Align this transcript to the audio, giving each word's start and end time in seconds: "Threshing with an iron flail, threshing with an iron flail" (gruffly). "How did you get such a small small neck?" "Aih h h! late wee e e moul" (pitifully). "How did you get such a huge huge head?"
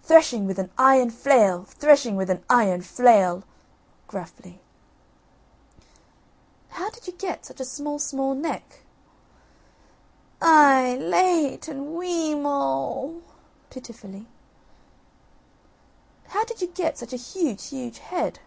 "Threshing 0.00 0.46
with 0.46 0.60
an 0.60 0.70
iron 0.78 1.10
flail, 1.10 1.64
threshing 1.64 2.14
with 2.14 2.30
an 2.30 2.44
iron 2.48 2.82
flail" 2.82 3.42
(gruffly). 4.06 4.60
"How 6.68 6.88
did 6.90 7.08
you 7.08 7.12
get 7.12 7.44
such 7.46 7.58
a 7.60 7.64
small 7.64 7.98
small 7.98 8.36
neck?" 8.36 8.84
"Aih 10.40 10.92
h 10.92 10.94
h! 10.94 11.00
late 11.00 11.68
wee 11.76 12.06
e 12.06 12.30
e 12.30 12.34
moul" 12.36 13.22
(pitifully). 13.68 14.28
"How 16.28 16.44
did 16.44 16.60
you 16.60 16.68
get 16.68 16.96
such 16.96 17.12
a 17.12 17.16
huge 17.16 17.66
huge 17.70 17.98
head?" 17.98 18.38